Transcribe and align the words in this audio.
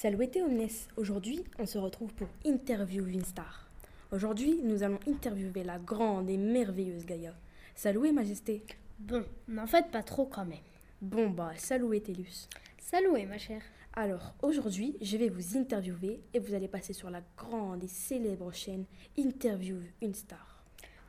Salut 0.00 0.30
Omnes, 0.36 0.68
aujourd'hui 0.96 1.42
on 1.58 1.66
se 1.66 1.76
retrouve 1.76 2.14
pour 2.14 2.28
Interview 2.44 3.04
une 3.08 3.24
star. 3.24 3.68
Aujourd'hui 4.12 4.60
nous 4.62 4.84
allons 4.84 5.00
interviewer 5.08 5.64
la 5.64 5.80
grande 5.80 6.30
et 6.30 6.36
merveilleuse 6.36 7.04
Gaïa. 7.04 7.34
Salut 7.74 8.12
Majesté. 8.12 8.62
Bon, 9.00 9.24
n'en 9.48 9.66
faites 9.66 9.90
pas 9.90 10.04
trop 10.04 10.26
quand 10.26 10.44
même. 10.44 10.60
Bon 11.02 11.30
bah 11.30 11.50
salut 11.56 12.00
Télus. 12.00 12.48
Salut 12.78 13.26
ma 13.26 13.38
chère. 13.38 13.62
Alors 13.92 14.34
aujourd'hui 14.40 14.96
je 15.02 15.16
vais 15.16 15.30
vous 15.30 15.56
interviewer 15.56 16.20
et 16.32 16.38
vous 16.38 16.54
allez 16.54 16.68
passer 16.68 16.92
sur 16.92 17.10
la 17.10 17.22
grande 17.36 17.82
et 17.82 17.88
célèbre 17.88 18.52
chaîne 18.52 18.84
Interview 19.16 19.78
une 20.00 20.14
star. 20.14 20.62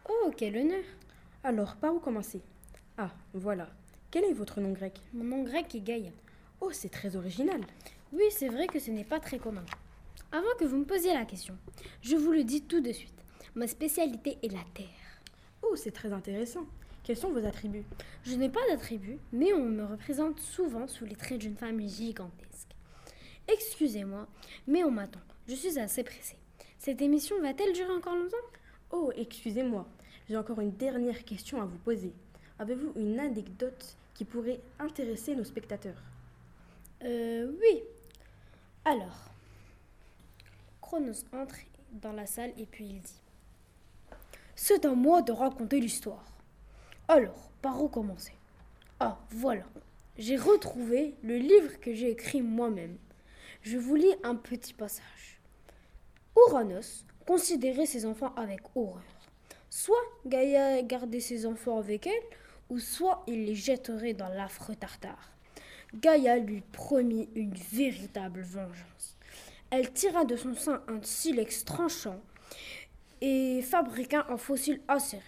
Oh, 0.09 0.31
quel 0.35 0.57
honneur. 0.57 0.83
Alors 1.43 1.75
par 1.75 1.93
où 1.93 1.99
commencer? 1.99 2.41
Ah 2.97 3.11
voilà. 3.35 3.69
Quel 4.09 4.23
est 4.23 4.33
votre 4.33 4.59
nom 4.59 4.71
grec? 4.71 4.99
Mon 5.13 5.25
nom 5.25 5.43
grec 5.43 5.75
est 5.75 5.81
Gaïa. 5.81 6.09
Oh 6.61 6.71
c'est 6.71 6.89
très 6.89 7.15
original. 7.15 7.61
Oui, 8.11 8.23
c'est 8.31 8.49
vrai 8.49 8.67
que 8.67 8.79
ce 8.79 8.91
n'est 8.91 9.03
pas 9.03 9.19
très 9.19 9.39
commun. 9.39 9.63
Avant 10.31 10.55
que 10.59 10.65
vous 10.65 10.77
me 10.77 10.85
posiez 10.85 11.13
la 11.13 11.25
question, 11.25 11.57
je 12.01 12.15
vous 12.15 12.31
le 12.31 12.43
dis 12.43 12.63
tout 12.63 12.81
de 12.81 12.91
suite. 12.91 13.13
Ma 13.55 13.67
spécialité 13.67 14.37
est 14.43 14.51
la 14.51 14.63
terre. 14.73 14.85
Oh 15.63 15.75
c'est 15.75 15.91
très 15.91 16.11
intéressant. 16.11 16.65
Quels 17.03 17.17
sont 17.17 17.31
vos 17.31 17.45
attributs? 17.45 17.85
Je 18.23 18.35
n'ai 18.35 18.49
pas 18.49 18.59
d'attributs, 18.67 19.19
mais 19.31 19.53
on 19.53 19.65
me 19.65 19.85
représente 19.85 20.39
souvent 20.39 20.87
sous 20.87 21.05
les 21.05 21.15
traits 21.15 21.39
d'une 21.39 21.55
femme 21.55 21.79
gigantesque. 21.87 22.75
Excusez-moi, 23.47 24.27
mais 24.67 24.83
on 24.83 24.91
m'attend. 24.91 25.21
Je 25.47 25.55
suis 25.55 25.79
assez 25.79 26.03
pressée. 26.03 26.37
Cette 26.77 27.01
émission 27.01 27.41
va-t-elle 27.41 27.73
durer 27.73 27.93
encore 27.93 28.15
longtemps? 28.15 28.37
Oh 28.91 29.11
excusez-moi. 29.15 29.87
J'ai 30.27 30.37
encore 30.37 30.59
une 30.59 30.73
dernière 30.73 31.23
question 31.23 31.61
à 31.61 31.65
vous 31.65 31.77
poser. 31.77 32.13
Avez-vous 32.59 32.91
une 32.95 33.19
anecdote 33.19 33.95
qui 34.13 34.25
pourrait 34.25 34.59
intéresser 34.77 35.35
nos 35.35 35.43
spectateurs? 35.43 36.03
Euh, 37.03 37.51
oui. 37.61 37.83
Alors, 38.83 39.31
Chronos 40.81 41.23
entre 41.33 41.55
dans 41.91 42.11
la 42.11 42.25
salle 42.25 42.51
et 42.57 42.65
puis 42.65 42.85
il 42.85 43.01
dit 43.01 43.21
C'est 44.55 44.85
à 44.85 44.93
moi 44.93 45.21
de 45.21 45.31
raconter 45.31 45.79
l'histoire. 45.79 46.25
Alors, 47.07 47.49
par 47.61 47.81
où 47.81 47.87
commencer? 47.87 48.33
Ah, 48.99 49.17
voilà. 49.29 49.65
J'ai 50.17 50.35
retrouvé 50.35 51.15
le 51.23 51.37
livre 51.37 51.79
que 51.79 51.93
j'ai 51.93 52.11
écrit 52.11 52.41
moi-même. 52.41 52.97
Je 53.61 53.77
vous 53.77 53.95
lis 53.95 54.15
un 54.23 54.35
petit 54.35 54.73
passage. 54.73 55.39
Ouranos 56.35 57.05
considérait 57.25 57.85
ses 57.85 58.05
enfants 58.05 58.33
avec 58.35 58.61
horreur. 58.75 59.03
Soit 59.69 59.95
Gaïa 60.25 60.81
gardait 60.81 61.19
ses 61.19 61.45
enfants 61.45 61.77
avec 61.77 62.07
elle, 62.07 62.23
ou 62.69 62.79
soit 62.79 63.23
il 63.27 63.45
les 63.45 63.55
jetterait 63.55 64.13
dans 64.13 64.29
l'affreux 64.29 64.75
tartare. 64.75 65.31
Gaïa 65.95 66.37
lui 66.37 66.61
promit 66.71 67.29
une 67.33 67.53
véritable 67.53 68.41
vengeance. 68.41 69.17
Elle 69.71 69.91
tira 69.91 70.23
de 70.23 70.35
son 70.35 70.53
sein 70.53 70.83
un 70.87 71.01
silex 71.01 71.65
tranchant 71.65 72.19
et 73.21 73.61
fabriqua 73.63 74.27
un 74.29 74.37
fossile 74.37 74.81
acéré. 74.87 75.23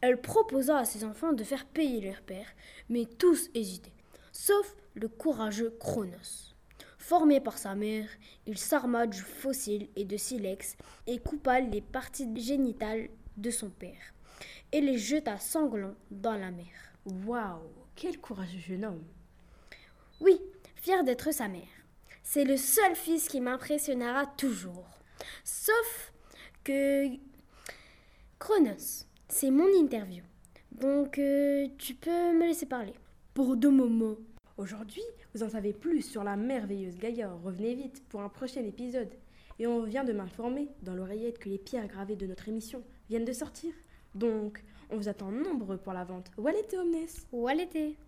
Elle 0.00 0.20
proposa 0.20 0.78
à 0.78 0.84
ses 0.84 1.04
enfants 1.04 1.32
de 1.32 1.42
faire 1.42 1.66
payer 1.66 2.00
leur 2.00 2.20
père, 2.22 2.46
mais 2.88 3.04
tous 3.04 3.50
hésitaient, 3.54 3.92
sauf 4.30 4.76
le 4.94 5.08
courageux 5.08 5.76
Chronos. 5.80 6.54
Formé 6.98 7.40
par 7.40 7.58
sa 7.58 7.74
mère, 7.74 8.08
il 8.46 8.58
s'arma 8.58 9.06
du 9.06 9.20
fossile 9.20 9.88
et 9.96 10.04
de 10.04 10.16
silex 10.16 10.76
et 11.06 11.18
coupa 11.18 11.60
les 11.60 11.80
parties 11.80 12.28
génitales 12.36 13.08
de 13.36 13.50
son 13.50 13.70
père 13.70 14.14
et 14.72 14.80
les 14.80 14.98
jeta 14.98 15.38
sanglants 15.38 15.94
dans 16.10 16.36
la 16.36 16.50
mer. 16.50 16.94
Waouh 17.26 17.70
Quel 17.94 18.18
courageux 18.18 18.58
jeune 18.58 18.84
homme 18.84 19.04
Oui, 20.20 20.40
fier 20.74 21.04
d'être 21.04 21.32
sa 21.32 21.48
mère. 21.48 21.62
C'est 22.22 22.44
le 22.44 22.56
seul 22.56 22.94
fils 22.94 23.28
qui 23.28 23.40
m'impressionnera 23.40 24.26
toujours. 24.26 24.88
Sauf 25.44 26.12
que 26.64 27.06
Chronos, 28.38 29.04
c'est 29.28 29.50
mon 29.50 29.68
interview. 29.78 30.22
Donc 30.72 31.18
euh, 31.18 31.68
tu 31.78 31.94
peux 31.94 32.32
me 32.32 32.46
laisser 32.46 32.66
parler. 32.66 32.94
Pour 33.34 33.56
deux 33.56 33.70
moments. 33.70 34.16
Aujourd'hui, 34.56 35.02
vous 35.34 35.42
en 35.42 35.50
savez 35.50 35.74
plus 35.74 36.02
sur 36.02 36.24
la 36.24 36.36
merveilleuse 36.36 36.96
Gaïa. 36.96 37.30
Revenez 37.44 37.74
vite 37.74 38.02
pour 38.08 38.22
un 38.22 38.30
prochain 38.30 38.64
épisode. 38.64 39.12
Et 39.58 39.66
on 39.66 39.82
vient 39.82 40.04
de 40.04 40.12
m'informer 40.12 40.68
dans 40.82 40.94
l'oreillette 40.94 41.38
que 41.38 41.48
les 41.48 41.58
pierres 41.58 41.88
gravées 41.88 42.16
de 42.16 42.26
notre 42.26 42.48
émission 42.48 42.82
viennent 43.08 43.24
de 43.24 43.32
sortir. 43.32 43.72
Donc, 44.14 44.62
on 44.90 44.96
vous 44.96 45.08
attend 45.08 45.30
nombreux 45.30 45.76
pour 45.76 45.92
la 45.92 46.04
vente. 46.04 46.30
Où 46.38 46.46
allez-vous, 46.46 46.78
Omnes? 46.78 47.06
Où 47.32 47.48
allez-vous? 47.48 48.05